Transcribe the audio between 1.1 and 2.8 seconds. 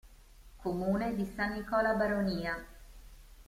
di San Nicola Baronia